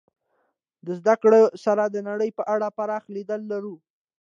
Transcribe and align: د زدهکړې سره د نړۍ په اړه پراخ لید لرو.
د 0.85 0.87
زدهکړې 0.99 1.41
سره 1.63 1.83
د 1.87 1.95
نړۍ 2.09 2.29
په 2.37 2.43
اړه 2.53 2.67
پراخ 2.77 3.03
لید 3.15 3.29
لرو. 3.51 3.75